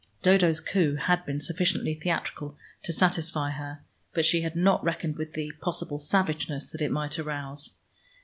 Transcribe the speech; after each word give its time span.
Dodo's 0.23 0.59
coup 0.59 0.95
had 0.95 1.23
been 1.27 1.39
sufficiently 1.39 1.93
theatrical 1.93 2.57
to 2.85 2.91
satisfy 2.91 3.51
her, 3.51 3.83
but 4.15 4.25
she 4.25 4.41
had 4.41 4.55
not 4.55 4.83
reckoned 4.83 5.15
with 5.15 5.33
the 5.33 5.51
possible 5.61 5.99
savageness 5.99 6.67
that 6.71 6.81
it 6.81 6.89
might 6.89 7.19
arouse. 7.19 7.75